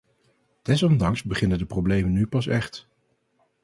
[0.61, 2.87] Desondanks beginnen de problemen nu pas echt.